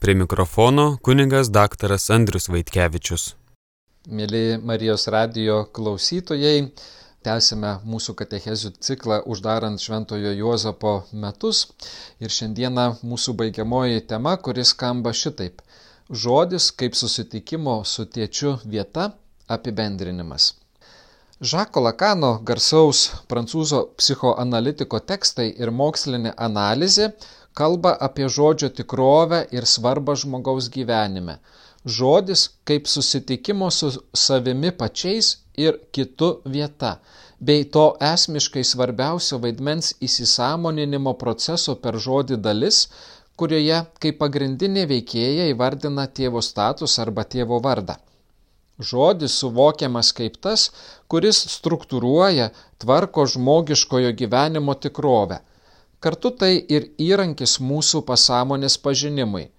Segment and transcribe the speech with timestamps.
[0.00, 3.24] Prie mikrofono kuningas daktaras Andrius Vaitkevičius.
[4.08, 6.70] Mėly Marijos radio klausytojai,
[7.26, 11.60] tęsime mūsų katechezių ciklą uždarant Šventojo Juozapo metus.
[12.16, 15.60] Ir šiandieną mūsų baigiamoji tema, kuris skamba šitaip.
[16.08, 19.10] Žodis kaip susitikimo su tėčiu vieta
[19.52, 20.54] apibendrinimas.
[21.40, 22.98] Žako Lakano garsaus
[23.28, 27.06] prancūzo psichoanalitiko tekstai ir mokslinė analizė
[27.54, 31.38] kalba apie žodžio tikrovę ir svarbą žmogaus gyvenime.
[31.84, 36.98] Žodis kaip susitikimo su savimi pačiais ir kitu vieta,
[37.40, 42.82] bei to esmiškai svarbiausio vaidmens įsisamoninimo proceso per žodį dalis,
[43.40, 47.96] kurioje kaip pagrindinė veikėja įvardina tėvo status arba tėvo vardą.
[48.90, 50.70] Žodis suvokiamas kaip tas,
[51.08, 55.40] kuris struktūruoja, tvarko žmogiškojo gyvenimo tikrovę
[56.00, 59.50] Kartu tai ir įrankis mūsų pasąmonės pažinimui.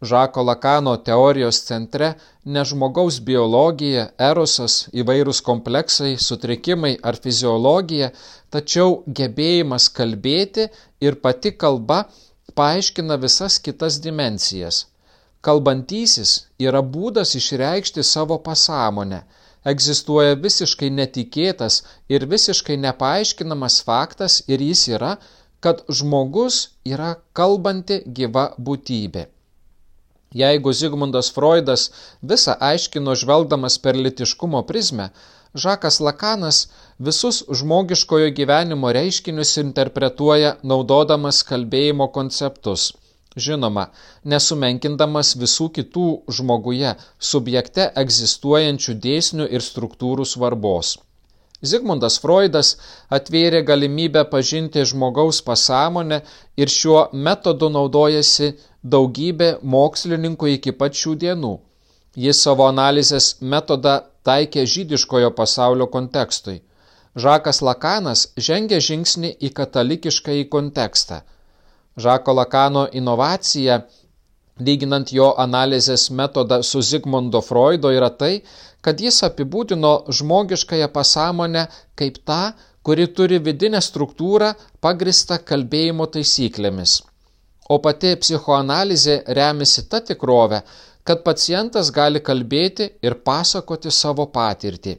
[0.00, 2.06] Žako Lakano teorijos centre
[2.44, 8.08] ne žmogaus biologija, erosas, įvairūs kompleksai, sutrikimai ar fiziologija,
[8.48, 10.70] tačiau gebėjimas kalbėti
[11.04, 11.98] ir pati kalba
[12.56, 14.86] paaiškina visas kitas dimensijas.
[15.44, 16.32] Kalbantysis
[16.68, 19.20] yra būdas išreikšti savo pasąmonę.
[19.72, 25.12] Egzistuoja visiškai netikėtas ir visiškai nepaaiškinamas faktas ir jis yra,
[25.60, 29.26] kad žmogus yra kalbanti gyva būtybė.
[30.40, 31.88] Jeigu Zigmundas Freudas
[32.32, 35.10] visą aiškino žvelgdamas per litiškumo prizmę,
[35.54, 36.58] Žakas Lakanas
[36.98, 42.92] visus žmogiškojo gyvenimo reiškinius interpretuoja naudodamas kalbėjimo konceptus.
[43.46, 43.88] Žinoma,
[44.32, 46.06] nesumenkindamas visų kitų
[46.38, 46.94] žmoguje
[47.32, 50.96] subjekte egzistuojančių dėsnių ir struktūrų svarbos.
[51.60, 52.76] Zigmundas Freudas
[53.12, 56.20] atvėrė galimybę pažinti žmogaus pasąmonę
[56.56, 58.54] ir šiuo metodu naudojasi
[58.94, 61.52] daugybė mokslininkų iki pat šių dienų.
[62.16, 66.62] Jis savo analizės metodą taikė žydiškojo pasaulio kontekstui.
[67.14, 71.20] Žakas Lakanas žengė žingsnį į katalikišką į kontekstą.
[72.00, 73.82] Žako Lakano inovacija
[74.66, 78.40] lyginant jo analizės metodą su Zigmundo Freudo, yra tai,
[78.84, 81.66] kad jis apibūdino žmogiškąją pasąmonę
[81.98, 82.40] kaip tą,
[82.82, 87.00] kuri turi vidinę struktūrą pagristą kalbėjimo taisyklėmis.
[87.70, 90.62] O pati psichoanalizė remiasi ta tikrovė,
[91.04, 94.96] kad pacientas gali kalbėti ir pasakoti savo patirtį.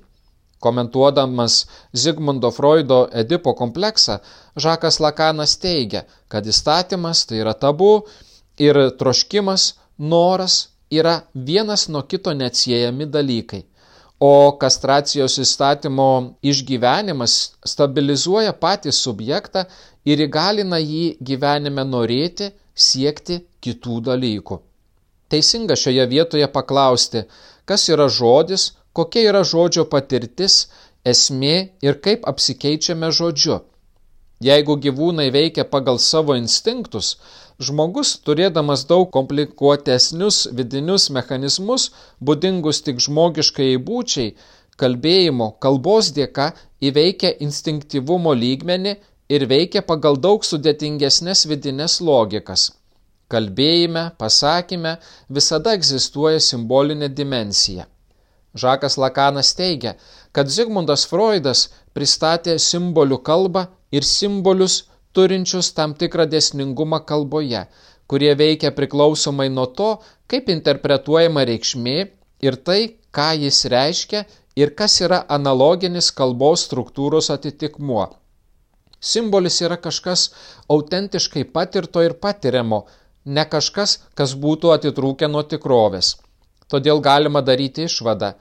[0.62, 1.56] Komentuodamas
[1.98, 4.20] Zigmundo Freudo Edipo kompleksą,
[4.56, 8.04] Žakas Lakanas teigia, kad įstatymas tai yra tabu
[8.60, 13.64] ir troškimas, noras yra vienas nuo kito neatsiejami dalykai.
[14.20, 16.10] O kastracijos įstatymo
[16.46, 19.64] išgyvenimas stabilizuoja patį subjektą
[20.06, 24.60] ir įgalina jį gyvenime norėti, siekti kitų dalykų.
[25.32, 27.24] Teisinga šioje vietoje paklausti,
[27.66, 30.68] kas yra žodis, kokia yra žodžio patirtis,
[31.06, 33.62] esmė ir kaip apsikeičiame žodžiu.
[34.42, 37.16] Jeigu gyvūnai veikia pagal savo instinktus,
[37.62, 41.92] Žmogus, turėdamas daug komplikuotesnius vidinius mechanizmus,
[42.30, 44.32] būdingus tik žmogiškai būčiai,
[44.82, 46.48] kalbėjimo, kalbos dėka
[46.90, 48.96] įveikia instinktyvumo lygmenį
[49.36, 52.72] ir veikia pagal daug sudėtingesnės vidinės logikas.
[53.32, 54.98] Kalbėjime, pasakyme
[55.30, 57.86] visada egzistuoja simbolinė dimensija.
[58.58, 59.94] Žakas Lakanas teigia,
[60.36, 64.82] kad Zigmundas Freudas pristatė simbolių kalbą ir simbolius
[65.16, 67.66] turinčius tam tikrą desningumą kalboje,
[68.08, 69.92] kurie veikia priklausomai nuo to,
[70.32, 71.98] kaip interpretuojama reikšmė
[72.48, 72.80] ir tai,
[73.16, 74.26] ką jis reiškia
[74.62, 78.08] ir kas yra analoginis kalbos struktūros atitikmuo.
[79.02, 80.28] Simbolis yra kažkas
[80.70, 82.84] autentiškai patirto ir patiriamo,
[83.26, 86.16] ne kažkas, kas būtų atitrūkę nuo tikrovės.
[86.72, 88.36] Todėl galima daryti išvadą,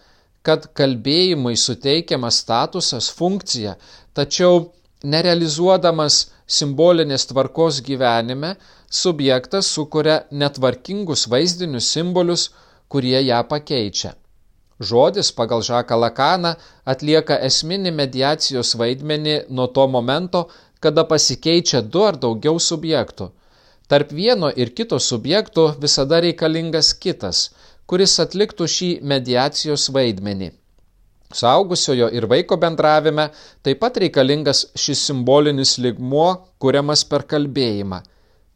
[0.46, 3.74] kad kalbėjimui suteikiamas statusas, funkcija,
[4.14, 4.70] tačiau
[5.04, 6.20] nerealizuodamas
[6.50, 8.54] simbolinės tvarkos gyvenime,
[9.02, 12.48] subjektas sukuria netvarkingus vaizdinius simbolius,
[12.90, 14.14] kurie ją pakeičia.
[14.80, 16.54] Žodis pagal Žaką Lakaną
[16.88, 20.46] atlieka esminį mediacijos vaidmenį nuo to momento,
[20.80, 23.28] kada pasikeičia du ar daugiau subjektų.
[23.90, 27.50] Tarp vieno ir kito subjekto visada reikalingas kitas,
[27.86, 30.50] kuris atliktų šį mediacijos vaidmenį.
[31.34, 33.28] Saugusiojo ir vaiko bendravime
[33.62, 38.00] taip pat reikalingas šis simbolinis ligmuo, kuriamas per kalbėjimą.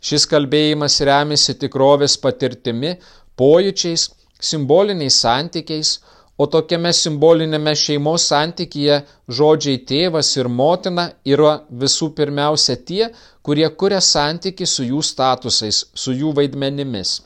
[0.04, 2.96] Šis kalbėjimas remiasi tikrovės patirtimi,
[3.40, 4.08] pojūčiais,
[4.50, 5.92] simboliniais santykiais,
[6.36, 8.98] o tokiame simbolinėme šeimos santykyje
[9.38, 13.04] žodžiai tėvas ir motina yra visų pirmiausia tie,
[13.42, 17.20] kurie kuria santyki su jų statusais, su jų vaidmenimis.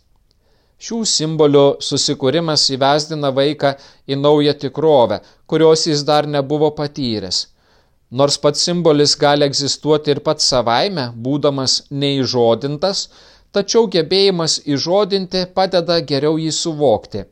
[0.79, 3.73] Šių simbolių susikūrimas įvesdina vaiką
[4.07, 5.17] į naują tikrovę,
[5.51, 7.41] kurios jis dar nebuvo patyręs.
[8.21, 13.09] Nors pats simbolis gali egzistuoti ir pats savaime, būdamas neįžodintas,
[13.53, 17.25] tačiau gebėjimas įžodinti padeda geriau jį suvokti.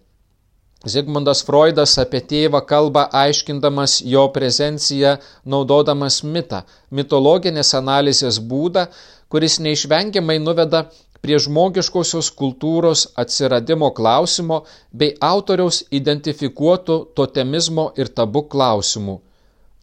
[0.86, 5.16] Zigmundas Freudas apie tėvą kalba aiškindamas jo prezenciją,
[5.54, 8.88] naudodamas mitą, mitologinės analizės būdą,
[9.30, 10.84] kuris neišvengiamai nuveda
[11.26, 14.60] prie žmogiškosios kultūros atsiradimo klausimo
[14.94, 19.16] bei autoriaus identifikuotų totemizmo ir tabu klausimų.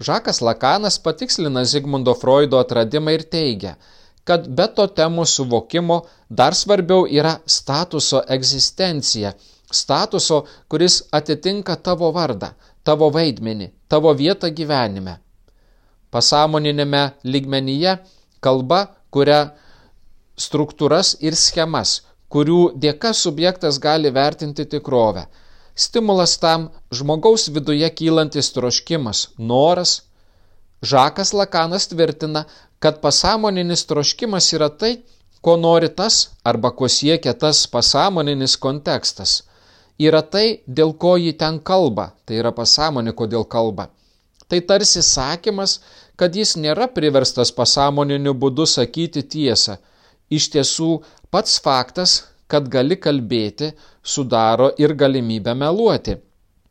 [0.08, 3.74] Žakas Lakanas patikslina Zigmundo Freudo atradimą ir teigia,
[4.24, 5.98] kad be to temų suvokimo
[6.30, 9.34] dar svarbiau yra statuso egzistencija,
[9.68, 12.54] statuso, kuris atitinka tavo vardą,
[12.88, 15.18] tavo vaidmenį, tavo vietą gyvenime.
[16.08, 17.98] Pasamoninėme lygmenyje
[18.40, 19.42] kalba, kuria
[20.38, 22.02] struktūras ir schemas,
[22.34, 25.28] kurių dėka subjektas gali vertinti tikrovę.
[25.76, 30.02] Stimulas tam žmogaus viduje kylantis troškimas, noras.
[30.84, 32.44] Žakas Lakanas tvirtina,
[32.80, 34.98] kad pasąmoninis troškimas yra tai,
[35.42, 39.42] ko nori tas arba ko siekia tas pasąmoninis kontekstas.
[40.00, 43.88] Yra tai, dėl ko jį ten kalba, tai yra pasąmonė, kodėl kalba.
[44.50, 45.80] Tai tarsi sakymas,
[46.16, 49.78] kad jis nėra priverstas pasąmoniniu būdu sakyti tiesą,
[50.30, 50.92] Iš tiesų,
[51.32, 53.74] pats faktas, kad gali kalbėti,
[54.04, 56.20] sudaro ir galimybę meluoti.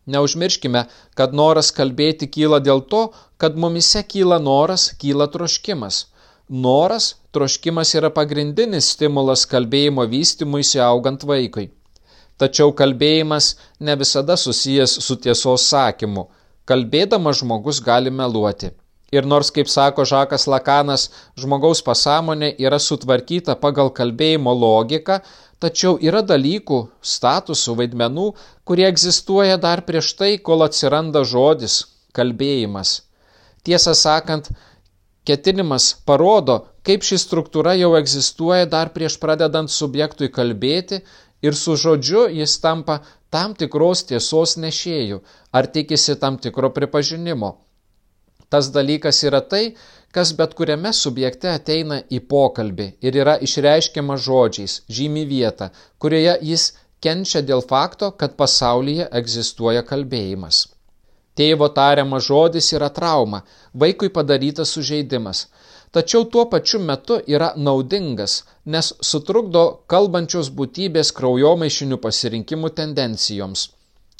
[0.06, 0.82] Neužmirškime,
[1.14, 3.02] kad noras kalbėti kyla dėl to,
[3.38, 6.06] kad mumise kyla noras, kyla troškimas.
[6.48, 11.70] Noras, troškimas yra pagrindinis stimulas kalbėjimo vystimuisi augant vaikui.
[12.38, 16.26] Tačiau kalbėjimas ne visada susijęs su tiesos sakymu.
[16.66, 18.72] Kalbėdamas žmogus gali meluoti.
[19.12, 25.18] Ir nors, kaip sako Žakas Lakanas, žmogaus pasąmonė yra sutvarkyta pagal kalbėjimo logiką,
[25.60, 26.78] tačiau yra dalykų,
[27.14, 28.28] statusų, vaidmenų,
[28.64, 31.74] kurie egzistuoja dar prieš tai, kol atsiranda žodis-
[32.16, 33.02] kalbėjimas.
[33.68, 34.48] Tiesą sakant,
[35.28, 41.02] ketinimas parodo, kaip ši struktūra jau egzistuoja dar prieš pradedant subjektui kalbėti
[41.42, 45.20] ir su žodžiu jis tampa tam tikros tiesos nešėjų
[45.52, 47.52] ar tikisi tam tikro pripažinimo.
[48.52, 49.64] Tas dalykas yra tai,
[50.12, 56.66] kas bet kuriame subjekte ateina į pokalbį ir yra išreiškiama žodžiais, žymi vietą, kurioje jis
[57.04, 60.66] kenčia dėl fakto, kad pasaulyje egzistuoja kalbėjimas.
[61.40, 63.40] Tėvo tariamas žodis yra trauma,
[63.72, 65.46] vaikui padarytas sužeidimas,
[65.96, 73.70] tačiau tuo pačiu metu yra naudingas, nes sutrukdo kalbančios būtybės kraujomaišinių pasirinkimų tendencijoms.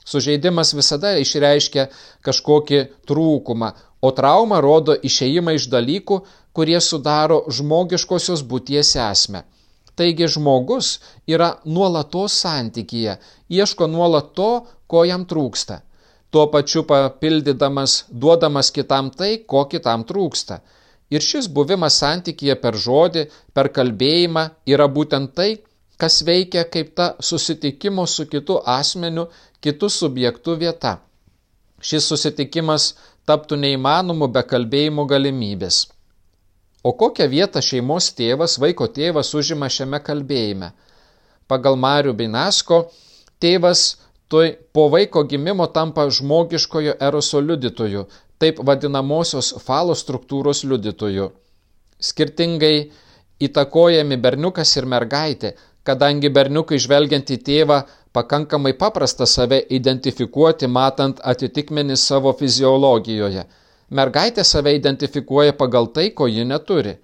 [0.08, 1.84] Sužeidimas visada išreiškia
[2.26, 3.68] kažkokį trūkumą,
[4.02, 6.18] o trauma rodo išeimą iš dalykų,
[6.56, 9.44] kurie sudaro žmogiškosios būties esmę.
[9.96, 13.16] Taigi žmogus yra nuolatos santykyje,
[13.58, 14.50] ieško nuolat to,
[14.90, 15.82] ko jam trūksta.
[16.32, 20.62] Tuo pačiu papildydamas, duodamas kitam tai, ko kitam trūksta.
[21.12, 25.50] Ir šis buvimas santykyje per žodį, per kalbėjimą yra būtent tai,
[26.00, 29.26] kas veikia kaip ta susitikimo su kitu asmeniu,
[29.60, 30.96] kitu subjektu vieta.
[31.82, 32.94] Šis susitikimas
[33.28, 35.86] taptų neįmanomu be kalbėjimo galimybės.
[36.82, 40.72] O kokią vietą šeimos tėvas, vaiko tėvas užima šiame kalbėjime?
[41.46, 42.88] Pagal Marių Binasko,
[43.42, 43.84] tėvas
[44.32, 48.06] tuoj po vaiko gimimo tampa žmogiškojo eroso liudytoju,
[48.42, 51.28] taip vadinamosios falo struktūros liudytoju.
[52.02, 52.76] Skirtingai
[53.46, 55.52] įtakojami berniukas ir mergaitė,
[55.86, 63.44] kadangi berniukai žvelgiant į tėvą pakankamai paprasta save identifikuoti, matant atitikmenį savo fiziologijoje.
[63.98, 66.96] Mergaitė save identifikuoja pagal tai, ko ji neturi.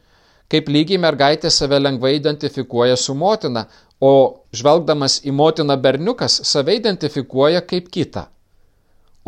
[0.48, 3.66] Kaip lygiai mergaitė save lengvai identifikuoja su motina,
[4.00, 4.12] o
[4.54, 8.28] žvelgdamas į motiną berniukas save identifikuoja kaip kitą.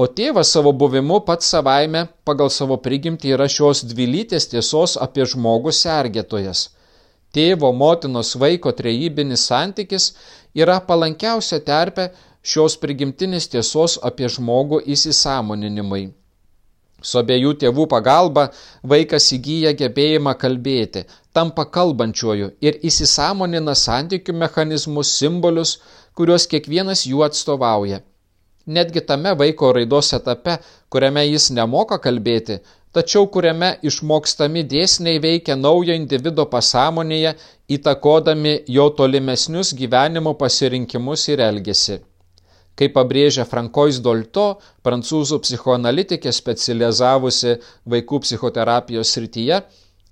[0.00, 5.75] O tėvas savo buvimu pats savaime pagal savo prigimtį yra šios dvilytės tiesos apie žmogų
[5.76, 6.68] sergėtojas–
[7.37, 10.12] tėvo, motinos, vaiko trejybinis santykis
[10.54, 12.10] yra palankiausia terpė
[12.42, 16.08] šios prigimtinės tiesos apie žmogų įsisamoninimui.
[17.00, 18.50] Su abiejų tėvų pagalba
[18.92, 25.78] vaikas įgyja gebėjimą kalbėti, tampa kalbančiuoju ir įsisamonina santykių mechanizmus, simbolius,
[26.14, 28.02] kuriuos kiekvienas jų atstovauja.
[28.66, 30.58] Netgi tame vaiko raidos etape,
[30.92, 32.58] kuriame jis nemoka kalbėti,
[32.97, 37.35] tačiau kuriame išmokstami dėsniai veikia naujo individo pasąmonėje,
[37.76, 42.00] įtakodami jo tolimesnius gyvenimo pasirinkimus ir elgesį.
[42.80, 44.47] Kaip pabrėžia Frankois Dolto,
[44.87, 47.59] prancūzų psichoanalitikė specializavusi
[47.92, 49.59] vaikų psichoterapijos srityje,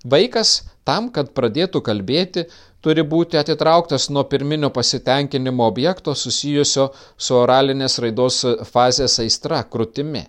[0.05, 0.51] vaikas
[0.85, 2.45] tam, kad pradėtų kalbėti,
[2.85, 10.23] turi būti atitrauktas nuo pirminio pasitenkinimo objekto susijusio su oralinės raidos fazės aistra, krūtimi.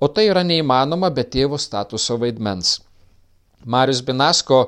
[0.00, 2.80] O tai yra neįmanoma be tėvo statuso vaidmens.
[3.64, 4.58] Marius Binasko,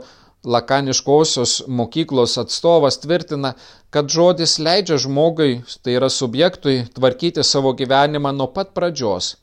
[0.47, 3.53] lakaniškosios mokyklos atstovas, tvirtina,
[3.91, 9.35] kad žodis leidžia žmogui, tai yra subjektui, tvarkyti savo gyvenimą nuo pat pradžios.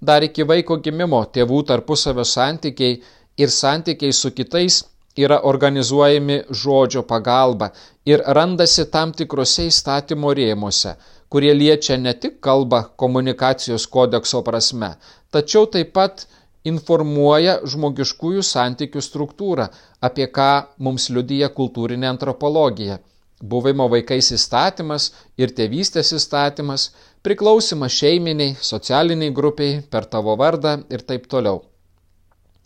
[0.00, 2.98] Dar iki vaiko gimimo tėvų tarpusavio santykiai
[3.38, 4.82] ir santykiai su kitais
[5.16, 7.70] yra organizuojami žodžio pagalba
[8.06, 10.94] ir randasi tam tikrose įstatymo rėmuose,
[11.28, 14.94] kurie liečia ne tik kalbą komunikacijos kodekso prasme,
[15.32, 16.26] tačiau taip pat
[16.68, 19.66] informuoja žmogiškųjų santykių struktūrą,
[20.00, 23.00] apie ką mums liudyja kultūrinė antropologija.
[23.42, 25.08] Buvimo vaikais įstatymas
[25.40, 26.92] ir tėvystės įstatymas,
[27.26, 31.64] priklausimas šeiminiai, socialiniai grupiai, per tavo vardą ir taip toliau.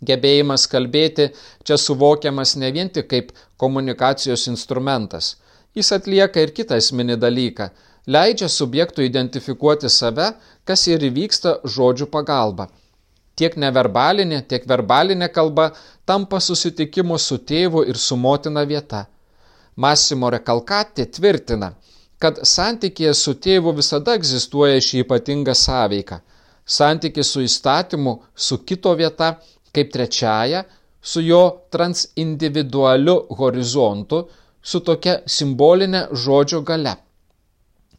[0.05, 1.31] Gebėjimas kalbėti
[1.65, 5.35] čia suvokiamas ne vien tik kaip komunikacijos instrumentas.
[5.73, 7.71] Jis atlieka ir kitą esminį dalyką-
[8.13, 10.29] leidžia subjektui identifikuoti save,
[10.67, 12.67] kas ir įvyksta žodžių pagalba.
[13.37, 15.71] Tiek neverbalinė, tiek verbalinė kalba
[16.09, 19.05] tampa susitikimu su tėvu ir su motina vieta.
[19.75, 21.73] Massimo Rekalkati tvirtina,
[22.17, 26.17] kad santykėje su tėvu visada egzistuoja šį ypatingą sąveiką.
[26.65, 29.35] Santykis su įstatymu, su kito vieta
[29.73, 30.65] kaip trečiaja
[31.07, 34.23] su jo transindividualiu horizontu,
[34.61, 36.95] su tokia simbolinė žodžio gale.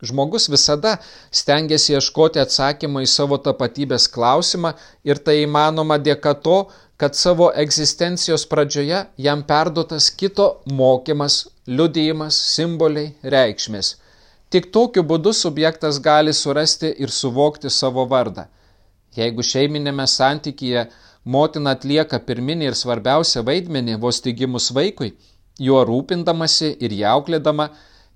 [0.02, 0.96] Žmogus visada
[1.34, 4.74] stengiasi ieškoti atsakymą į savo tapatybės klausimą
[5.08, 6.58] ir tai įmanoma dėka to,
[6.98, 10.46] kad savo egzistencijos pradžioje jam perduotas kito
[10.80, 13.96] mokymas, liudijimas, simboliai, reikšmės.
[14.50, 18.46] Tik tokiu būdu subjektas gali surasti ir suvokti savo vardą.
[19.18, 20.86] Jeigu šeiminėme santykyje
[21.24, 25.12] motina atlieka pirminį ir svarbiausią vaidmenį vos tigimus vaikui,
[25.58, 27.68] juo rūpindamasi ir jauklėdama,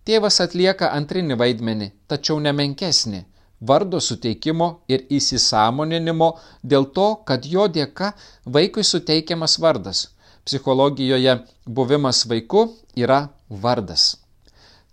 [0.09, 3.25] tėvas atlieka antrinį vaidmenį, tačiau nemenkesnį-
[3.69, 6.31] vardo suteikimo ir įsisamoninimo
[6.65, 8.13] dėl to, kad jo dėka
[8.45, 10.09] vaikui suteikiamas vardas.
[10.45, 12.63] Psichologijoje buvimas vaiku
[12.97, 14.17] yra vardas.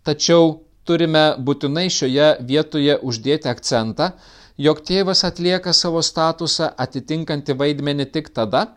[0.03, 4.11] Tačiau turime būtinai šioje vietoje uždėti akcentą,
[4.57, 8.67] jog tėvas atlieka savo statusą atitinkantį vaidmenį tik tada,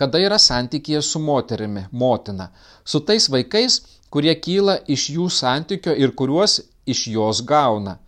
[0.00, 2.46] kada yra santykėje su moterimi, motina,
[2.84, 3.80] su tais vaikais,
[4.10, 7.98] kurie kyla iš jų santykio ir kuriuos iš jos gauna.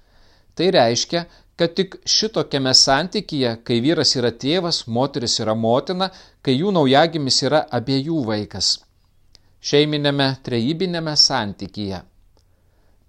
[0.57, 6.09] Tai reiškia, kad tik šitokiame santykyje, kai vyras yra tėvas, moteris yra motina,
[6.43, 8.73] kai jų naujagimis yra abiejų vaikas.
[9.63, 12.01] Šeiminėme trejybinėme santykyje.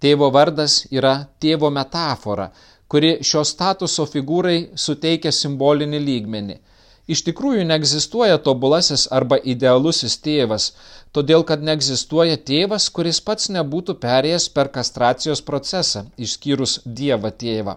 [0.03, 2.49] Tėvo vardas yra tėvo metafora,
[2.91, 6.57] kuri šio statuso figūrai suteikia simbolinį lygmenį.
[7.07, 10.69] Iš tikrųjų neegzistuoja tobulasis arba idealusis tėvas,
[11.11, 17.75] todėl kad neegzistuoja tėvas, kuris pats nebūtų perėjęs per kastracijos procesą, išskyrus Dievą tėvą.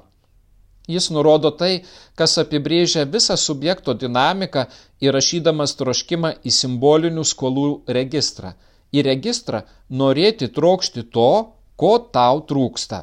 [0.86, 1.82] Jis nurodo tai,
[2.14, 4.68] kas apibrėžia visą subjekto dinamiką
[5.02, 7.66] įrašydamas troškimą į simbolinių skolų
[7.98, 8.54] registrą.
[8.94, 11.30] Į registrą norėti trokšti to,
[11.74, 13.02] ko tau trūksta.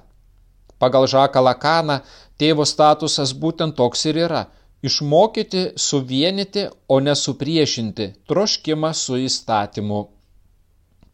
[0.80, 2.00] Pagal Žaką Lakaną
[2.39, 4.46] tėvo statusas būtent toks ir yra-
[4.84, 10.02] išmokyti suvienyti, o ne supriešinti troškimą su įstatymu.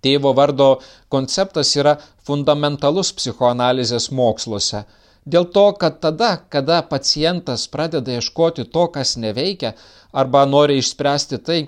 [0.04, 0.70] Tėvo vardo
[1.14, 1.98] konceptas yra
[2.28, 4.86] fundamentalus psichoanalizės moksluose.
[5.30, 9.74] Dėl to, kad tada, kada pacientas pradeda ieškoti to, kas neveikia,
[10.12, 11.60] arba nori išspręsti tai,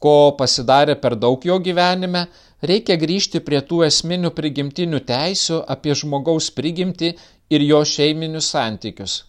[0.00, 2.26] ko pasidarė per daug jo gyvenime,
[2.70, 7.12] reikia grįžti prie tų esminių prigimtinių teisių apie žmogaus prigimtį
[7.50, 9.20] ir jo šeiminius santykius.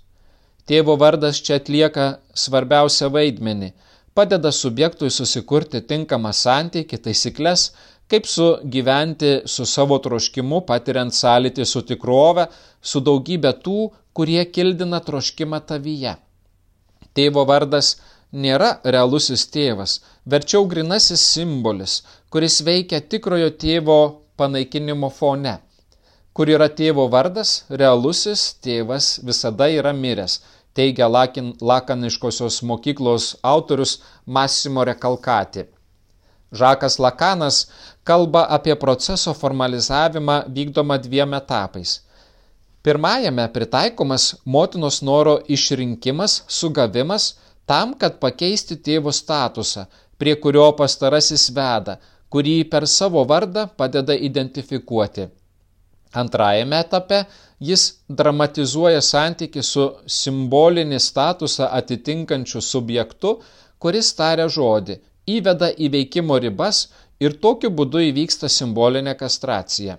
[0.70, 2.06] Tėvo vardas čia atlieka
[2.44, 3.72] svarbiausią vaidmenį-
[4.18, 7.72] padeda subjektui susikurti tinkamą santykį, taisyklės,
[8.12, 12.48] kaip sugyventi su savo troškimu, patiriant sąlytį su tikrove,
[12.82, 16.16] su daugybė tų, kurie kildina troškimą tavyje.
[17.16, 17.96] Tėvo vardas
[18.32, 24.00] nėra realusis tėvas, verčiau grinasis simbolis, kuris veikia tikrojo tėvo
[24.38, 25.58] panaikinimo fone.
[26.34, 30.38] Kur yra tėvo vardas, realusis tėvas visada yra miręs,
[30.74, 35.66] teigia Lakin, Lakaniškosios mokyklos autorius Massimo Rekalkati.
[36.56, 37.58] Žakas Lakanas
[38.04, 42.00] kalba apie proceso formalizavimą vykdomą dviem etapais.
[42.84, 47.28] Pirmajame pritaikomas motinos noro išrinkimas, sugavimas,
[47.68, 49.86] tam, kad pakeisti tėvo statusą,
[50.18, 52.00] prie kurio pastarasis veda,
[52.32, 55.28] kurį per savo vardą padeda identifikuoti.
[56.14, 57.24] Antrajame etape
[57.60, 63.38] jis dramatizuoja santyki su simbolinį statusą atitinkančiu subjektu,
[63.80, 64.98] kuris taria žodį,
[65.38, 66.88] įveda į veikimo ribas
[67.20, 69.98] ir tokiu būdu įvyksta simbolinė kastracija.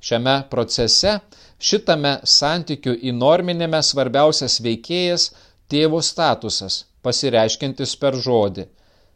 [0.00, 1.18] Šiame procese,
[1.58, 5.30] šitame santykių įnorminėme svarbiausias veikėjas
[5.72, 8.68] tėvo statusas, pasireiškintis per žodį.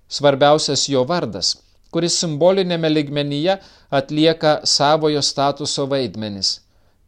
[0.08, 1.54] Svarbiausias jo vardas,
[1.92, 3.58] kuris simbolinėme ligmenyje
[4.00, 6.54] atlieka savojo statuso vaidmenis.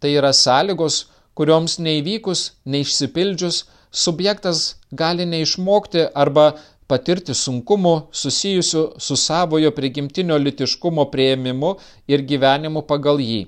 [0.00, 3.64] Tai yra sąlygos, kurioms neįvykus, neišsipildžius,
[4.04, 6.52] subjektas gali neišmokti arba
[6.90, 11.74] patirti sunkumų susijusių su savojo prigimtinio litiškumo prieimimu
[12.10, 13.44] ir gyvenimu pagal jį.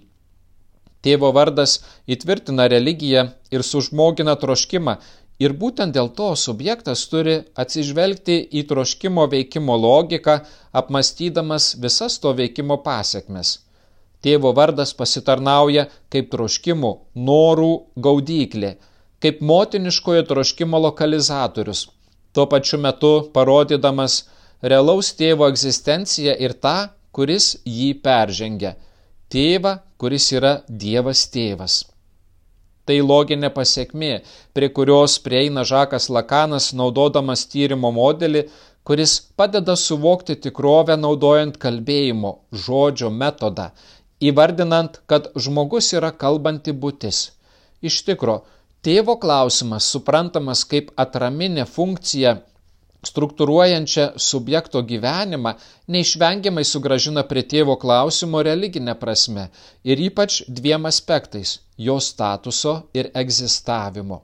[1.05, 1.77] Tėvo vardas
[2.11, 4.97] įtvirtina religiją ir sužmogina troškimą
[5.39, 10.41] ir būtent dėl to subjektas turi atsižvelgti į troškimo veikimo logiką,
[10.81, 13.59] apmastydamas visas to veikimo pasiekmes.
[14.25, 16.93] Tėvo vardas pasitarnauja kaip troškimų,
[17.29, 17.73] norų
[18.07, 18.77] gaudyklė,
[19.23, 21.87] kaip motiniškojo troškimo lokalizatorius,
[22.33, 24.23] tuo pačiu metu parodydamas
[24.63, 26.77] realaus tėvo egzistenciją ir tą,
[27.13, 28.75] kuris jį peržengia-
[29.33, 31.85] tėvą, kuris yra Dievas tėvas.
[32.87, 34.13] Tai loginė pasiekmė,
[34.55, 38.45] prie kurios prieina Žakas Lakanas naudodamas tyrimo modelį,
[38.87, 43.73] kuris padeda suvokti tikrovę naudojant kalbėjimo, žodžio metodą
[44.21, 47.31] įvardinant, kad žmogus yra kalbanti būtis.
[47.83, 48.43] Iš tikro,
[48.83, 52.39] tėvo klausimas suprantamas kaip atraminė funkcija
[53.09, 55.55] struktūruojančią subjekto gyvenimą,
[55.95, 59.49] neišvengiamai sugražina prie tėvo klausimo religinę prasme
[59.85, 61.59] ir ypač dviem aspektais-
[61.89, 64.23] jo statuso ir egzistavimo.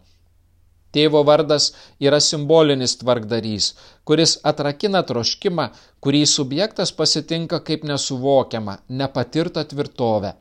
[0.92, 1.70] Tėvo vardas
[2.04, 3.68] yra simbolinis tvarkdarys,
[4.08, 5.68] kuris atrakina troškimą,
[6.04, 10.34] kurį subjektas pasitinka kaip nesuvokiamą, nepatirtą tvirtovę.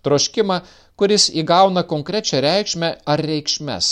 [0.00, 0.60] Troškimą,
[0.96, 3.90] kuris įgauna konkrečią reikšmę ar reikšmes.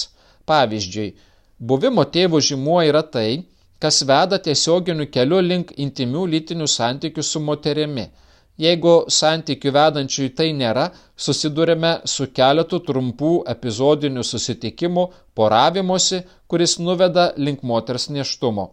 [0.49, 1.13] Pavyzdžiui,
[1.61, 3.45] buvimo tėvo žymuo yra tai,
[3.79, 8.09] kas veda tiesioginiu keliu link intimių lytinių santykių su moterimi–
[8.59, 10.89] Jeigu santykių vedančiųjų tai nėra,
[11.25, 15.05] susidurime su keletu trumpų epizodinių susitikimų,
[15.39, 18.67] poravimuose, kuris nuveda link moters neštumo.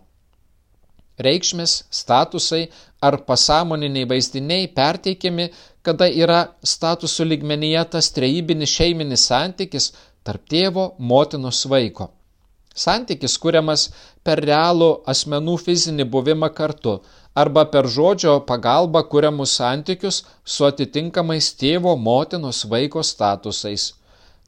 [1.21, 2.63] Reikšmės, statusai
[3.09, 5.47] ar pasąmoniniai vaizdiniai perteikiami,
[5.85, 6.41] kada yra
[6.73, 9.91] statusų lygmenyje tas trejybinis šeiminis santykis
[10.25, 12.09] tarp tėvo, motinos vaiko.
[12.75, 13.89] Santykis kuriamas
[14.27, 16.97] per realų asmenų fizinį buvimą kartu
[17.43, 23.93] arba per žodžio pagalbą kuriamus santykius su atitinkamais tėvo, motinos, vaiko statusais.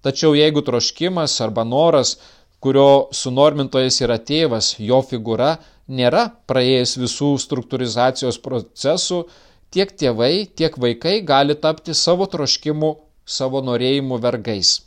[0.04, 2.18] Tačiau jeigu troškimas arba noras,
[2.64, 9.24] kurio sunormintojas yra tėvas, jo figūra, nėra praėjęs visų struktūrizacijos procesų,
[9.72, 14.78] tiek tėvai, tiek vaikai gali tapti savo troškimų, savo norėjimų vergais.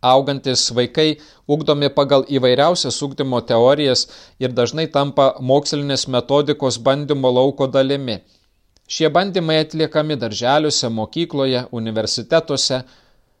[0.00, 4.06] Augantis vaikai ugdomi pagal įvairiausias ugdymo teorijas
[4.40, 8.16] ir dažnai tampa mokslinės metodikos bandymo lauko dalimi.
[8.88, 12.80] Šie bandymai atliekami darželiuose, mokykloje, universitetuose.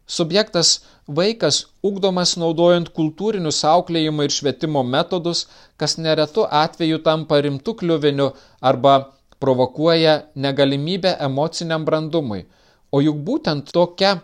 [0.06, 0.74] Subjektas
[1.08, 5.46] vaikas ugdomas naudojant kultūrinius auklėjimo ir švietimo metodus,
[5.80, 8.28] kas neretu atveju tampa rimtų kliuvinių
[8.60, 8.94] arba
[9.40, 12.44] provokuoja negalimybę emociniam brandumui.
[12.90, 14.16] O juk būtent tokia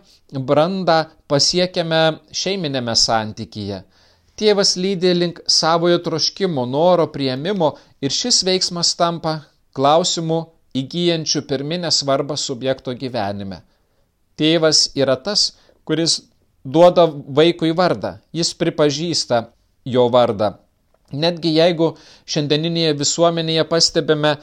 [0.48, 0.96] brandą
[1.30, 2.00] pasiekiame
[2.34, 3.82] šeiminėme santykyje.
[4.36, 7.70] Tėvas lydi link savojo troškimo, noro prieimimo
[8.04, 9.38] ir šis veiksmas tampa
[9.76, 10.40] klausimu
[10.76, 13.62] įgyjančių pirminę svarbą subjekto gyvenime.
[14.36, 15.54] Tėvas yra tas,
[15.88, 16.18] kuris
[16.64, 17.06] duoda
[17.38, 19.46] vaikui vardą, jis pripažįsta
[19.96, 20.56] jo vardą.
[21.14, 21.92] Netgi jeigu
[22.26, 24.34] šiandieninėje visuomenėje pastebime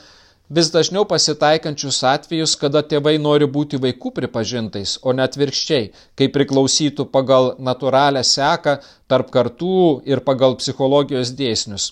[0.55, 7.07] vis dažniau pasitaikančius atvejus, kada tėvai nori būti vaikų pripažintais, o net virkščiai, kai priklausytų
[7.15, 8.77] pagal natūralią seką
[9.09, 11.91] tarp kartų ir pagal psichologijos dėsnius.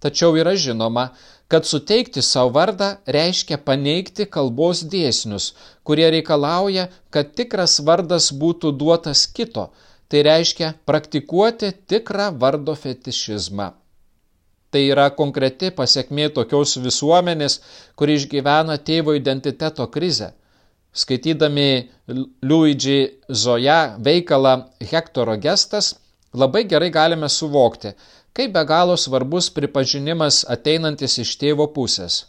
[0.00, 1.10] Tačiau yra žinoma,
[1.50, 5.50] kad suteikti savo vardą reiškia paneigti kalbos dėsnius,
[5.84, 9.68] kurie reikalauja, kad tikras vardas būtų duotas kito,
[10.08, 13.79] tai reiškia praktikuoti tikrą vardo fetišizmą.
[14.70, 17.56] Tai yra konkreti pasiekmė tokios visuomenės,
[17.98, 20.28] kuri išgyvena tėvo identiteto krizę.
[20.94, 21.90] Skaitydami
[22.42, 23.00] Luigi
[23.42, 24.54] Zoja veikalą
[24.92, 25.94] Hektoro gestas,
[26.34, 27.92] labai gerai galime suvokti,
[28.34, 32.20] kaip be galo svarbus pripažinimas ateinantis iš tėvo pusės.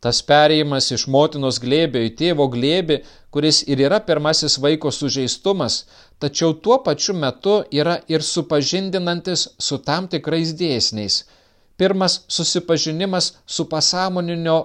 [0.00, 3.00] Tas perėjimas iš motinos glėbio į tėvo glėbį,
[3.34, 5.82] kuris ir yra pirmasis vaiko sužeistumas,
[6.22, 11.20] tačiau tuo pačiu metu yra ir supažindinantis su tam tikrais dėsniais–
[11.80, 14.56] Pirmas susipažinimas su pasąmoninio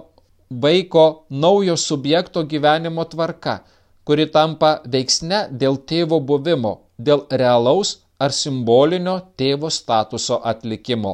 [0.50, 3.60] vaiko naujo subjekto gyvenimo tvarka,
[4.04, 11.14] kuri tampa veiksne dėl tėvo buvimo, dėl realaus ar simbolinio tėvo statuso atlikimo.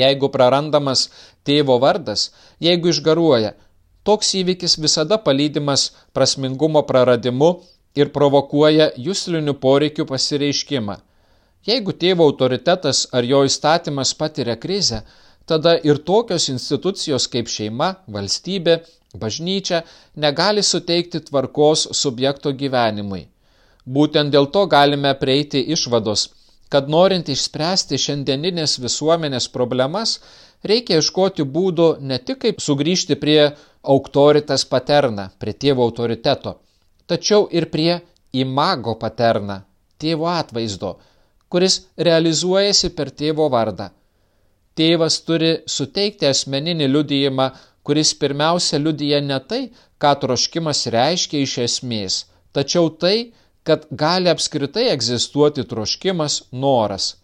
[0.00, 1.08] Jeigu prarandamas
[1.44, 2.30] tėvo vardas,
[2.62, 3.52] jeigu išgaruoja,
[4.00, 7.50] Toks įvykis visada palydimas prasmingumo praradimu
[8.00, 10.96] ir provokuoja jūslinių poreikių pasireiškimą.
[11.68, 15.02] Jeigu tėvo autoritetas ar jo įstatymas patiria krizę,
[15.44, 18.78] tada ir tokios institucijos kaip šeima, valstybė,
[19.20, 19.82] bažnyčia
[20.24, 23.26] negali suteikti tvarkos subjekto gyvenimui.
[23.84, 26.28] Būtent dėl to galime prieiti išvados,
[26.72, 30.20] kad norint išspręsti šiandieninės visuomenės problemas,
[30.64, 33.50] reikia iškoti būdų ne tik kaip sugrįžti prie
[33.82, 36.56] autoritas paterna, prie tėvo autoriteto,
[37.10, 38.00] tačiau ir prie
[38.32, 39.64] imago paterna,
[39.98, 40.96] tėvo atvaizdo,
[41.50, 43.90] kuris realizuojasi per tėvo vardą.
[44.78, 47.50] Tėvas turi suteikti asmeninį liudijimą,
[47.84, 49.62] kuris pirmiausia liudyja ne tai,
[50.00, 52.18] ką troškimas reiškia iš esmės,
[52.56, 53.32] tačiau tai,
[53.66, 57.16] kad gali apskritai egzistuoti troškimas, noras.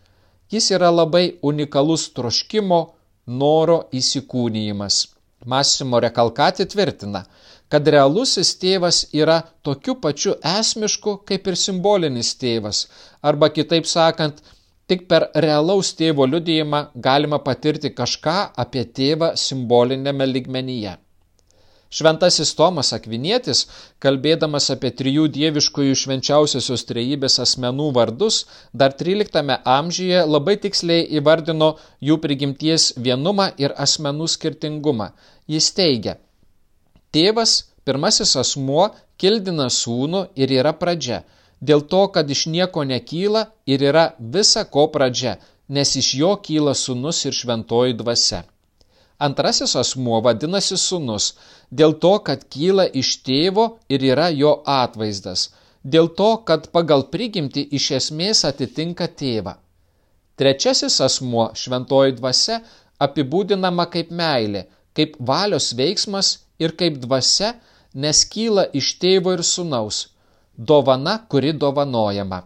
[0.52, 2.80] Jis yra labai unikalus troškimo,
[3.26, 4.98] noro įsikūnyjimas.
[5.46, 7.24] Massimo Rekalkati tvirtina,
[7.72, 12.85] kad realusis tėvas yra tokiu pačiu esmišku kaip ir simbolinis tėvas,
[13.22, 14.42] arba kitaip sakant,
[14.87, 20.94] tik per realaus tėvo liudijimą galima patirti kažką apie tėvą simbolinėme ligmenyje.
[21.96, 23.61] Šventasis Tomas Akvinietis,
[24.02, 28.40] kalbėdamas apie trijų dieviškųjų švenčiausiosios trejybės asmenų vardus,
[28.74, 31.70] dar XIII amžiuje labai tiksliai įvardino
[32.09, 35.12] jų prigimties vienumą ir asmenų skirtingumą.
[35.46, 36.16] Jis teigia,
[37.16, 37.57] tėvas,
[37.88, 41.22] pirmasis asmuo, kildina sūnų ir yra pradžia,
[41.61, 46.74] dėl to, kad iš nieko nekyla ir yra visa ko pradžia, nes iš jo kyla
[46.76, 48.44] sūnus ir šventoji dvasia.
[49.18, 51.35] Antrasis asmuo vadinasi sunus,
[51.72, 55.48] dėl to, kad kyla iš tėvo ir yra jo atvaizdas,
[55.94, 59.57] dėl to, kad pagal prigimti iš esmės atitinka tėvą.
[60.37, 62.61] Trečiasis asmuo, šventoji dvasia,
[63.00, 67.54] apibūdinama kaip meilė, kaip valios veiksmas ir kaip dvasia,
[67.94, 70.06] nes kyla iš tėvo ir sunaus,
[70.56, 72.42] dovana, kuri dovanojama.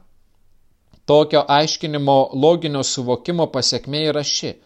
[1.06, 4.56] Tokio aiškinimo loginio suvokimo pasiekmė yra ši–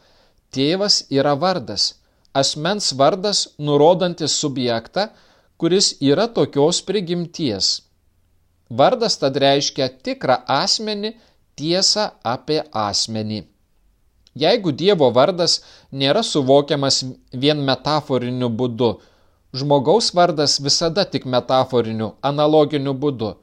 [0.55, 1.85] Tėvas yra vardas,
[2.41, 5.09] asmens vardas nurodantis subjektą,
[5.59, 7.71] kuris yra tokios prigimties.
[8.81, 11.11] Vardas tad reiškia tikrą asmenį,
[11.59, 13.41] tiesą apie asmenį.
[14.35, 15.61] Jeigu Dievo vardas
[15.95, 17.05] nėra suvokiamas
[17.43, 18.91] vien metaforiniu būdu,
[19.55, 23.35] žmogaus vardas visada tik metaforiniu, analoginiu būdu.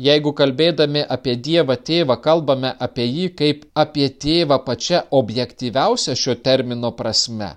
[0.00, 6.92] Jeigu kalbėdami apie Dievą tėvą kalbame apie jį kaip apie tėvą pačią objektyviausią šio termino
[7.00, 7.50] prasme,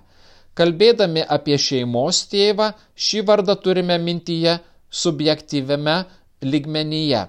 [0.58, 2.72] kalbėdami apie šeimos tėvą
[3.06, 4.58] šį vardą turime mintyje
[5.04, 5.96] subjektyviame
[6.42, 7.22] ligmenyje.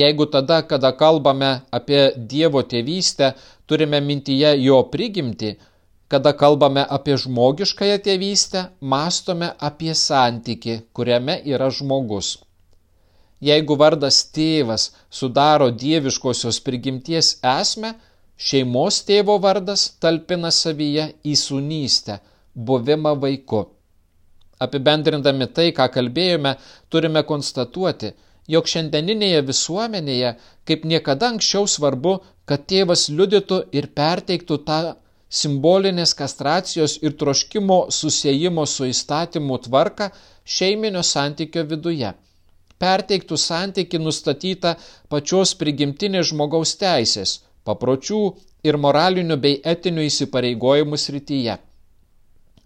[0.00, 3.32] Jeigu tada, kada kalbame apie Dievo tėvystę,
[3.70, 5.54] turime mintyje jo prigimti,
[6.10, 12.30] kada kalbame apie žmogiškąją tėvystę, mastome apie santyki, kuriame yra žmogus.
[13.48, 17.92] Jeigu vardas tėvas sudaro dieviškosios prigimties esmę,
[18.48, 22.18] šeimos tėvo vardas talpina savyje įsūnystę,
[22.54, 23.62] buvimą vaiku.
[24.60, 26.56] Apibendrindami tai, ką kalbėjome,
[26.92, 28.10] turime konstatuoti,
[28.48, 30.32] jog šiandieninėje visuomenėje
[30.68, 34.80] kaip niekada anksčiau svarbu, kad tėvas liudytų ir perteiktų tą
[35.42, 40.10] simbolinės kastracijos ir troškimo susijimo su įstatymu tvarką
[40.56, 42.14] šeiminio santykio viduje
[42.80, 44.74] perteiktų santyki nustatytą
[45.12, 47.34] pačios prigimtinės žmogaus teisės,
[47.68, 48.20] papročių
[48.68, 51.58] ir moralinių bei etinių įsipareigojimų srityje.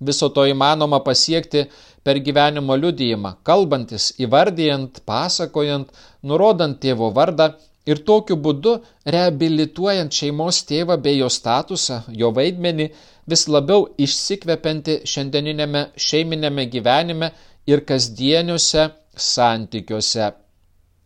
[0.01, 1.67] Viso to įmanoma pasiekti
[2.05, 7.55] per gyvenimo liudijimą, kalbantis, įvardyjant, pasakojant, nurodant tėvo vardą
[7.87, 8.75] ir tokiu būdu
[9.15, 12.89] reabilituojant šeimos tėvą bei jo statusą, jo vaidmenį,
[13.31, 17.31] vis labiau išsikvepianti šiandieninėme šeiminėme gyvenime
[17.67, 20.33] ir kasdieniuose santykiuose.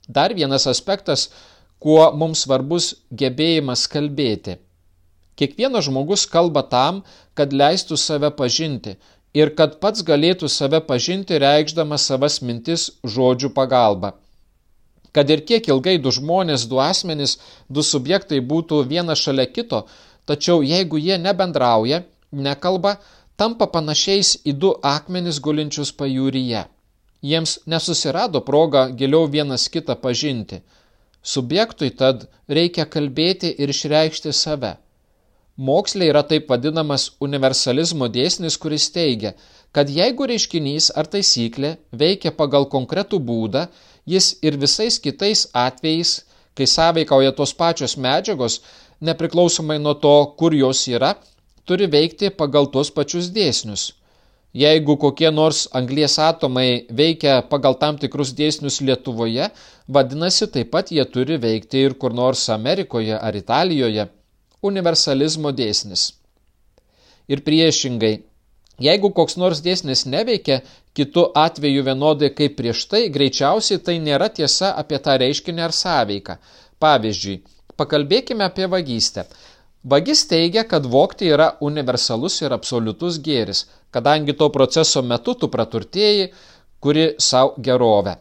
[0.09, 1.29] Dar vienas aspektas,
[1.79, 4.57] kuo mums svarbus gebėjimas kalbėti.
[5.39, 7.05] Kiekvienas žmogus kalba tam,
[7.39, 8.97] kad leistų save pažinti
[9.35, 14.15] ir kad pats galėtų save pažinti reikšdamas savas mintis žodžių pagalba.
[15.13, 19.85] Kad ir kiek ilgai du žmonės, du asmenys, du subjektai būtų vienas šalia kito,
[20.27, 22.99] tačiau jeigu jie nebendrauja, nekalba,
[23.37, 26.67] tampa panašiais į du akmenis gulinčius pajūryje.
[27.23, 30.61] Jiems nesusirado progą giliau vienas kitą pažinti.
[31.23, 34.77] Subjektui tad reikia kalbėti ir išreikšti save.
[35.59, 39.33] Mokslė yra taip vadinamas universalizmo dėsnis, kuris teigia,
[39.75, 43.65] kad jeigu reiškinys ar taisyklė veikia pagal konkretų būdą,
[44.07, 46.13] jis ir visais kitais atvejais,
[46.55, 48.61] kai sąveikauja tos pačios medžiagos,
[49.03, 51.17] nepriklausomai nuo to, kur jos yra,
[51.67, 53.89] turi veikti pagal tuos pačius dėsnius.
[54.55, 59.51] Jeigu kokie nors anglies atomai veikia pagal tam tikrus dėsnius Lietuvoje,
[59.89, 64.07] vadinasi, taip pat jie turi veikti ir kur nors Amerikoje ar Italijoje.
[64.63, 66.13] Universalizmo dėsnis.
[67.31, 68.15] Ir priešingai,
[68.83, 70.63] jeigu koks nors dėsnis neveikia,
[70.99, 76.39] kitu atveju vienodai kaip prieš tai, greičiausiai tai nėra tiesa apie tą reiškinį ar sąveiką.
[76.83, 77.39] Pavyzdžiui,
[77.79, 79.29] pakalbėkime apie vagystę.
[79.85, 86.33] Vagis teigia, kad vokti yra universalus ir absoliutus gėris, kadangi to proceso metu tu praturtėjai,
[86.83, 88.19] kuri savo gerovę.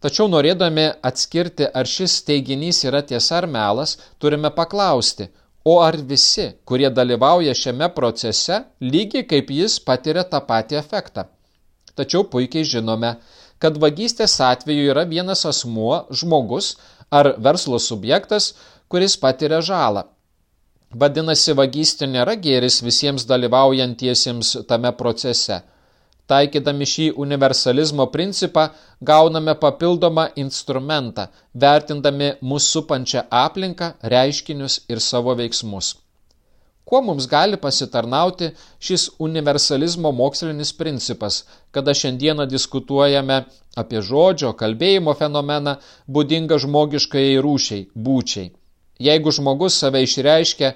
[0.00, 5.28] Tačiau norėdami atskirti, ar šis teiginys yra tiesa ar melas, turime paklausti,
[5.64, 11.24] o ar visi, kurie dalyvauja šiame procese, lygiai kaip jis patiria tą patį efektą.
[11.96, 13.14] Tačiau puikiai žinome,
[13.62, 16.74] kad vagystės atveju yra vienas asmuo, žmogus
[17.10, 18.52] ar verslo subjektas,
[18.92, 20.04] kuris patiria žalą.
[20.94, 25.62] Vadinasi, vagystė nėra gėris visiems dalyvaujantiesiems tame procese.
[26.30, 28.68] Taikydami šį universalizmo principą
[29.10, 31.26] gauname papildomą instrumentą,
[31.64, 35.90] vertindami mūsų supančią aplinką, reiškinius ir savo veiksmus.
[36.84, 38.50] Kuo mums gali pasitarnauti
[38.86, 41.38] šis universalizmo mokslinis principas,
[41.70, 43.38] kada šiandieną diskutuojame
[43.82, 45.78] apie žodžio, kalbėjimo fenomeną
[46.16, 48.50] būdingą žmogiškai rūšiai, būčiai.
[49.08, 50.74] Jeigu žmogus save išreiškia,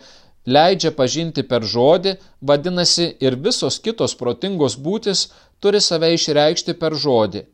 [0.54, 2.16] leidžia pažinti per žodį,
[2.50, 5.28] vadinasi ir visos kitos protingos būtis
[5.60, 7.44] turi save išreikšti per žodį.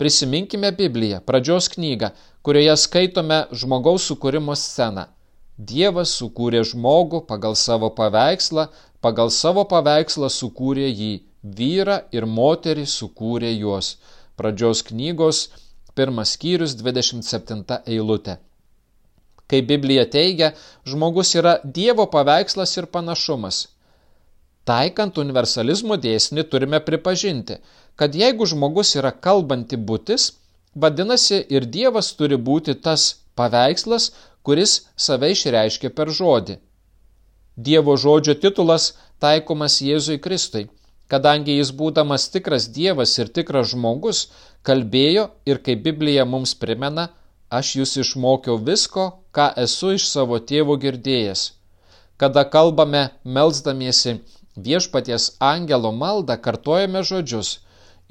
[0.00, 2.08] Prisiminkime Bibliją, pradžios knygą,
[2.42, 5.04] kurioje skaitome žmogaus sukūrimo sceną.
[5.70, 8.66] Dievas sukūrė žmogų pagal savo paveikslą,
[9.04, 11.12] pagal savo paveikslą sukūrė jį,
[11.58, 13.96] vyrą ir moterį sukūrė juos.
[14.40, 15.42] Pradžios knygos,
[15.94, 18.38] pirmas skyrius, 27 eilutė.
[19.52, 20.54] Kaip Biblija teigia,
[20.88, 23.66] žmogus yra Dievo paveikslas ir panašumas.
[24.64, 27.58] Taikant universalizmo dėsnį turime pripažinti,
[28.00, 30.30] kad jeigu žmogus yra kalbanti būtis,
[30.74, 34.12] vadinasi ir Dievas turi būti tas paveikslas,
[34.42, 36.58] kuris save išreiškia per žodį.
[37.56, 40.68] Dievo žodžio titulas taikomas Jėzui Kristui,
[41.12, 44.28] kadangi jis būdamas tikras Dievas ir tikras žmogus,
[44.62, 47.10] kalbėjo ir kaip Biblija mums primena,
[47.58, 49.04] aš jūs išmokiau visko,
[49.36, 51.42] ką esu iš savo tėvo girdėjęs.
[52.20, 53.02] Kada kalbame
[53.36, 54.18] melzdamiesi
[54.66, 57.54] viešpaties angelo maldą, kartojame žodžius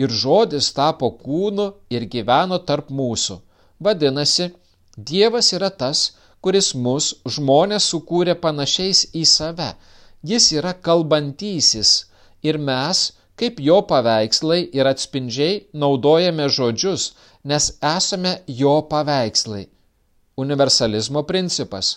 [0.02, 3.40] ir žodis tapo kūnu ir gyveno tarp mūsų.
[3.82, 4.52] Vadinasi,
[4.98, 6.00] Dievas yra tas,
[6.44, 9.70] kuris mus žmonės sukūrė panašiais į save.
[10.32, 11.92] Jis yra kalbantysis
[12.44, 17.08] ir mes, kaip jo paveikslai ir atspindžiai, naudojame žodžius,
[17.44, 19.64] nes esame jo paveikslai.
[20.38, 21.96] Universalizmo principas.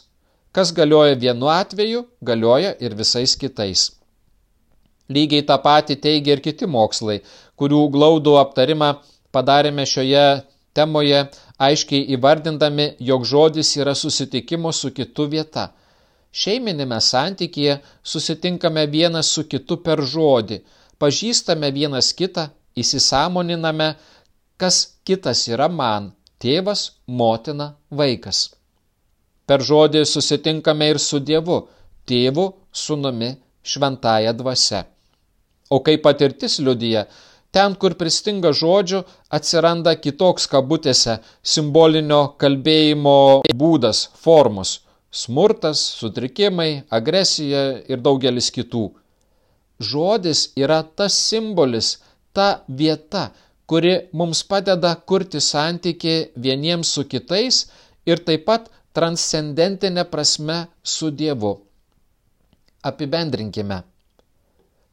[0.56, 3.90] Kas galioja vienu atveju, galioja ir visais kitais.
[5.12, 7.18] Lygiai tą patį teigia ir kiti mokslai,
[7.60, 8.94] kurių glaudų aptarimą
[9.36, 10.24] padarėme šioje
[10.72, 11.26] temoje,
[11.60, 15.66] aiškiai įvardindami, jog žodis yra susitikimo su kitu vieta.
[16.32, 20.62] Šeiminėme santykėje susitinkame vienas su kitu per žodį,
[20.98, 23.94] pažįstame vienas kitą, įsisamoniname,
[24.56, 28.54] kas kitas yra man- tėvas, motina, vaikas.
[29.46, 31.68] Per žodį susitinkame ir su Dievu,
[32.06, 34.84] tėvu, sunumi, šventąją dvasia.
[35.70, 37.06] O kaip patirtis liudyja,
[37.52, 39.04] ten, kur pristinga žodžių,
[39.36, 44.80] atsiranda kitoks kabutėse simbolinio kalbėjimo būdas, formos-
[45.22, 48.90] smurtas, sutrikimai, agresija ir daugelis kitų.
[49.80, 51.98] Žodis yra tas simbolis,
[52.32, 53.30] ta vieta,
[53.66, 57.64] kuri mums padeda kurti santyki vieniems su kitais
[58.06, 61.56] ir taip pat transcendentinė prasme su Dievu.
[62.84, 63.82] Apibendrinkime.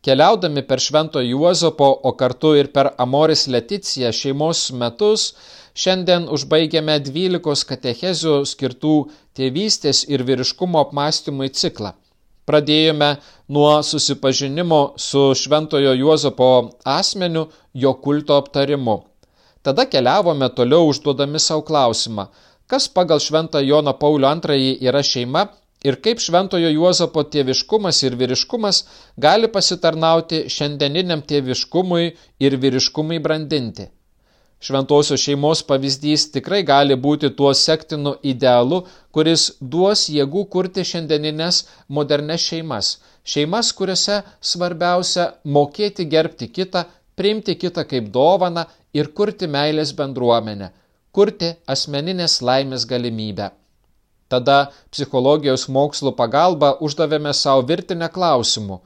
[0.02, 5.28] Keliaudami per Švento Juozapo, o kartu ir per Amoris Leticiją šeimos metus,
[5.78, 8.96] šiandien užbaigiame 12 katechezių skirtų
[9.38, 11.94] tėvystės ir vyriškumo apmąstymui ciklą.
[12.52, 13.14] Pradėjome
[13.56, 16.50] nuo susipažinimo su Šventojo Juozapo
[16.84, 18.98] asmeniu, jo kulto aptarimu.
[19.64, 22.28] Tada keliavome toliau užduodami savo klausimą,
[22.68, 25.46] kas pagal Šventą Joną Paulių II yra šeima
[25.88, 28.84] ir kaip Šventojo Juozapo tėviškumas ir vyriškumas
[29.28, 32.12] gali pasitarnauti šiandieniniam tėviškumui
[32.48, 33.88] ir vyriškumui brandinti.
[34.62, 41.64] Šventosios šeimos pavyzdys tikrai gali būti tuo sektinu idealu, kuris duos jėgų kurti šiandieninės
[41.98, 42.92] modernes šeimas.
[43.26, 44.20] Šeimas, kuriuose
[44.52, 46.86] svarbiausia mokėti gerbti kitą,
[47.18, 50.70] priimti kitą kaip dovaną ir kurti meilės bendruomenę,
[51.12, 53.50] kurti asmeninės laimės galimybę.
[54.30, 54.60] Tada
[54.94, 58.78] psichologijos mokslo pagalba uždavėme savo virtinę klausimų.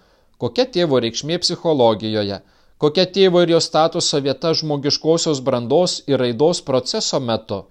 [0.42, 2.40] Kokia tėvo reikšmė psichologijoje?
[2.78, 7.62] Kokia tėvo ir jo statuso vieta žmogiškosios brandos ir raidos proceso metu,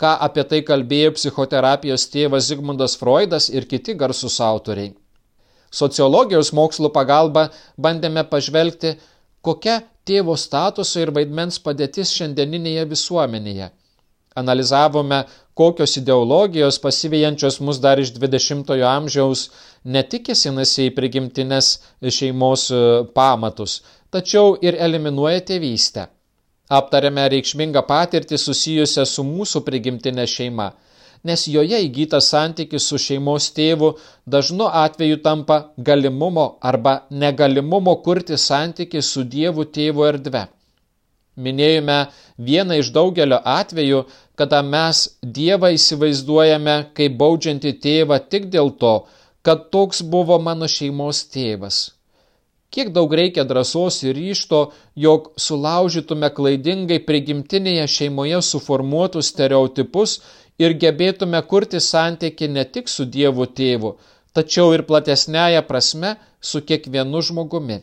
[0.00, 4.94] ką apie tai kalbėjo psichoterapijos tėvas Zigmundas Freudas ir kiti garsus autoriai.
[5.74, 8.94] Sociologijos mokslų pagalba bandėme pažvelgti,
[9.42, 13.70] kokia tėvo statuso ir vaidmens padėtis šiandieninėje visuomenėje.
[14.34, 15.20] Analizavome,
[15.54, 19.44] kokios ideologijos pasivijančios mus dar iš 20-ojo amžiaus
[19.84, 21.68] ne tik kėsinasi į prigimtinės
[22.16, 22.80] šeimos e,
[23.14, 23.76] pamatus,
[24.14, 26.06] tačiau ir eliminuoja tėvystę.
[26.78, 30.70] Aptarėme reikšmingą patirtį susijusią su mūsų prigimtinė šeima,
[31.28, 33.90] nes joje įgytas santykis su šeimos tėvu
[34.34, 40.44] dažnu atveju tampa galimumo arba negalimumo kurti santykį su Dievu tėvu erdve.
[41.44, 41.98] Minėjome
[42.48, 44.04] vieną iš daugelio atvejų,
[44.38, 45.02] kada mes
[45.38, 48.94] Dievą įsivaizduojame kaip baudžiantį tėvą tik dėl to,
[49.42, 51.82] kad toks buvo mano šeimos tėvas.
[52.74, 54.60] Kiek daug reikia drąsos ir ryšto,
[55.02, 60.14] jog sulaužytume klaidingai prigimtinėje šeimoje suformuotus stereotipus
[60.64, 63.94] ir gebėtume kurti santyki ne tik su Dievu tėvu,
[64.34, 66.12] tačiau ir platesnėje prasme
[66.50, 67.78] su kiekvienu žmogumi.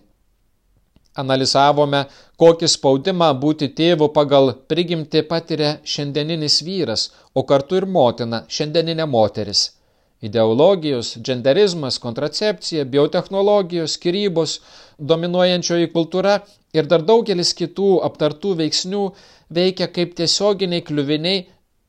[1.23, 2.05] Analizavome,
[2.43, 9.69] kokį spaudimą būti tėvu pagal prigimti patiria šiandieninis vyras, o kartu ir motina, šiandieninė moteris–
[10.21, 14.59] Ideologijos, genderizmas, kontracepcija, biotehnologijos, skirybos,
[15.11, 16.35] dominuojančioji kultūra
[16.77, 19.07] ir dar daugelis kitų aptartų veiksnių
[19.57, 21.41] veikia kaip tiesioginiai kliuviniai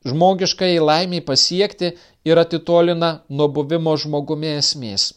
[0.09, 1.93] žmogiškai laimiai pasiekti
[2.25, 5.11] ir atitolina nuo buvimo žmogumi esmės.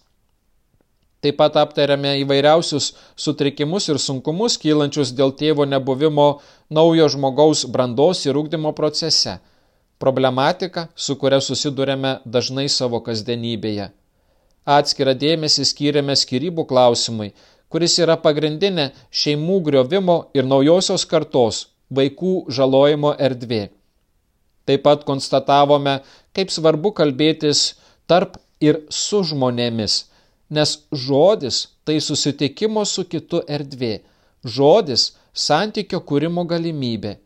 [1.25, 6.31] Taip pat aptariame įvairiausius sutrikimus ir sunkumus kylančius dėl tėvo nebuvimo
[6.69, 9.41] naujo žmogaus brandos ir ūkdymo procese–
[10.03, 13.91] problematika, su kuria susidurėme dažnai savo kasdienybėje.
[14.67, 17.33] Atskirą dėmesį skyrėme skirybų klausimui,
[17.71, 18.91] kuris yra pagrindinė
[19.23, 23.69] šeimų griovimo ir naujosios kartos vaikų žalojimo erdvė.
[24.67, 26.01] Taip pat konstatavome,
[26.35, 27.77] kaip svarbu kalbėtis
[28.11, 30.07] tarp ir su žmonėmis,
[30.51, 34.01] nes žodis tai susitikimo su kitu erdvė,
[34.43, 35.13] žodis
[35.47, 37.17] santykio kūrimo galimybė,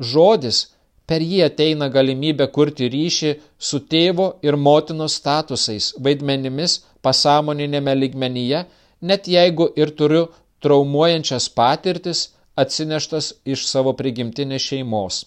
[0.00, 0.62] žodis
[1.06, 3.32] Per jį ateina galimybė kurti ryšį
[3.68, 8.64] su tėvo ir motinos statusais, vaidmenimis pasąmoninėme ligmenyje,
[9.00, 10.24] net jeigu ir turiu
[10.64, 12.26] traumuojančias patirtis
[12.58, 15.22] atsineštas iš savo prigimtinės šeimos.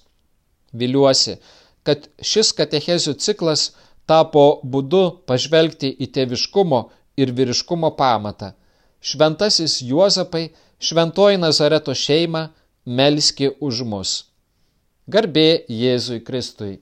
[0.74, 1.38] Viliuosi,
[1.88, 3.70] kad šis katechezių ciklas
[4.10, 6.82] tapo būdu pažvelgti į tėviškumo
[7.22, 8.54] ir vyriškumo pamatą.
[9.00, 12.50] Šventasis Juozapai, šventoji Nazareto šeima,
[12.86, 14.29] melski už mus.
[15.10, 16.76] Garbė Jėzui Kristui.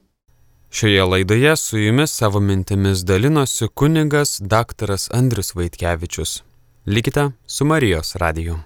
[0.68, 6.42] Šioje laidoje su jumis savo mintimis dalinosi kunigas daktaras Andrius Vaitkevičius.
[6.86, 8.58] Likite su Marijos radiju.